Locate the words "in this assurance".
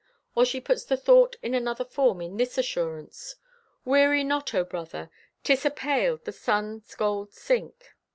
2.21-3.35